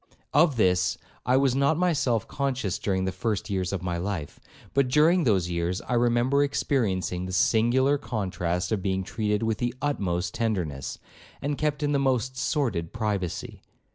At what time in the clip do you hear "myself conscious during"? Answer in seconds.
1.77-3.05